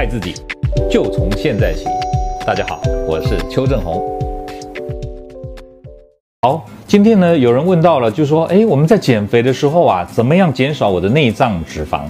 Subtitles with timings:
[0.00, 0.32] 爱自己，
[0.90, 1.84] 就从现在起。
[2.46, 4.02] 大家好，我是邱正红。
[6.40, 12.00] 好，今天呢，有人问到了，就说，哎，我们在减肥的时候啊，怎么样减少我的内脏脂肪？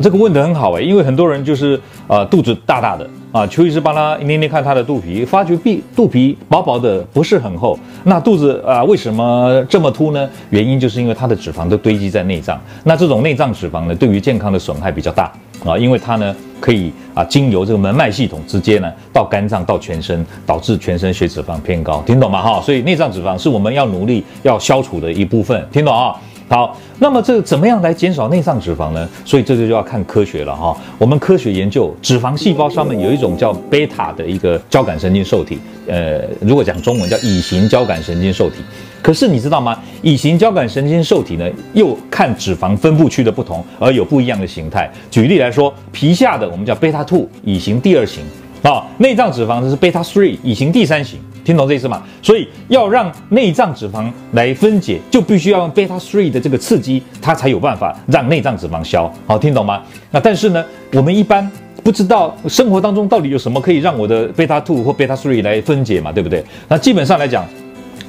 [0.00, 7.78] 这个问得很好哎，因为很多人就是呃肚子大大的啊，邱医师帮他捏捏看他的肚皮，发觉肚肚皮薄薄的，不是很厚。
[8.02, 10.28] 那肚子啊为什么这么凸呢？
[10.50, 12.60] 原因就是因为他的脂肪都堆积在内脏。
[12.82, 15.32] 那这种内脏脂肪呢，对于健康的损害比较大
[15.64, 16.34] 啊，因为它呢
[16.66, 22.42] 可以啊经由这个门脉系统直接呢到肝脏到全身，导致全身血脂肪偏高，听懂吗？
[22.42, 26.16] 哈，所以内脏脂肪是我们要努力要消除的一部分，听懂啊？
[26.48, 29.08] 好，那么这怎么样来减少内脏脂肪呢？
[29.24, 30.76] 所以这就要看科学了哈。
[30.96, 38.58] 我们科学研究，脂肪细胞上面有一种叫贝塔的一个交感神经受体，呃，如果讲中文叫乙型交感神经受体。
[39.02, 39.76] 可是你知道吗？
[40.02, 44.88] 乙型交感神经受体呢，又看脂肪分布区的不同而有不一样的形态。
[45.10, 48.22] 举例来说，皮下的我们叫贝塔 two，乙型第二型
[48.62, 51.18] 啊，内脏脂肪呢是贝塔 three，乙型第三型。
[51.46, 52.02] 听懂这意思吗？
[52.20, 59.08] 所以要让内脏脂肪来分解，就必须要用贝塔 three 的这个刺激，它才有办法让内脏脂肪消。
[59.28, 59.80] 好，听懂吗？
[60.10, 61.48] 那但是呢，我们一般
[61.84, 66.44] 不知道生活当中到底有什么可以让我的贝塔 two 或贝塔 three 来分解嘛，对不对？
[66.66, 67.46] 那基本上来讲，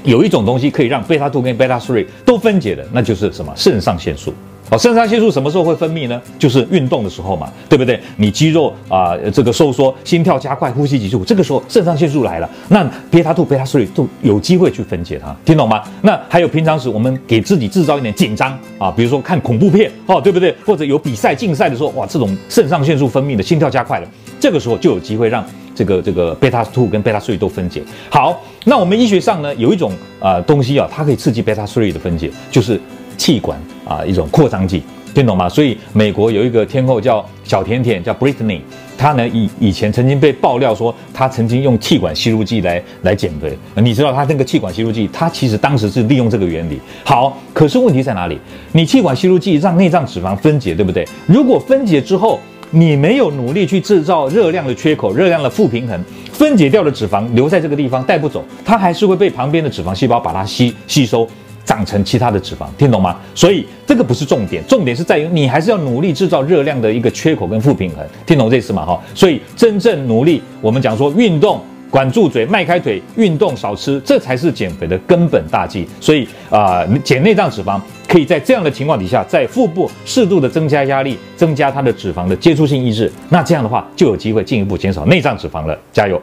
[0.04, 3.54] 有一种东西可以让贝塔 two 跟贝塔 three 都分解的，那就是什么？
[3.56, 4.34] 肾上腺素。
[4.70, 6.22] 好，肾上腺素什么时候会分泌呢？
[6.38, 7.98] 就是运动的时候嘛，对不对？
[8.18, 15.82] 你肌肉啊、这个收缩，心跳加快，呼吸急促，这个时候肾上腺素来了，那贝塔 two、贝塔 three 都有机会去分解它，听懂吗？
[16.02, 20.54] 那还有平常时我们给自己制造一点紧张啊，比如说看恐怖片哦，对不对？
[20.66, 27.82] 或者有比赛竞赛的时候，哇，这种肾上腺素分泌的心跳加快了，这个时候就有机会让这个这个贝塔 two 跟贝塔 three 都分解。
[28.10, 32.78] 好，那我们医学上呢有一种啊、呃、东西啊，它可以刺激贝塔 three 的分解，就是。
[33.18, 35.50] 气管啊，一种扩张剂，听懂吗？
[35.50, 38.62] 所以美国有一个天后叫小甜甜，叫 Britney，
[38.98, 43.58] 她呢以以前曾经被爆料说她曾经用气管吸入剂来来减肥。
[43.76, 46.80] 你知道她那个气管吸入剂，她其实当时是利用这个原理。
[47.04, 48.38] 好，可是问题在哪里？
[48.72, 51.08] 你气管吸入剂让内脏脂肪分解，对不对？
[51.26, 55.98] 如果分解之后你没有努力去制造热量的缺口、热量的负平衡，
[56.34, 61.28] 分解掉的脂肪留在这个地方带不走，它还是会被旁边的脂肪细胞把它吸吸收。
[61.68, 63.20] 长成其他的脂肪，听懂吗？
[63.36, 68.86] 所以这个不是重点，重点是在于你还是要努力制造热量的一个缺口跟负平衡，听懂这意思吗？
[68.86, 75.86] 哈，所以真正努力，我们讲说运动，管住嘴，迈开腿，运动少吃，这才是减肥的根本大计。
[76.00, 85.78] 所以啊，减内脏脂肪可以在这样的情况底下，在腹部适度的增加压力，增加它的脂肪的接触性抑制，那这样的话就有机会进一步减少内脏脂肪了。
[85.92, 86.22] 加油，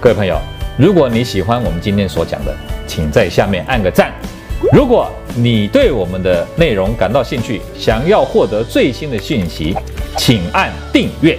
[0.00, 0.38] 各位朋友。
[0.76, 2.52] 如果你喜欢我们今天所讲的，
[2.86, 4.12] 请在下面按个赞。
[4.72, 9.74] 如果你对我们的内容感到兴趣，想要获得最新的讯息，
[10.16, 11.38] 请按订阅。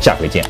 [0.00, 0.44] 下回见。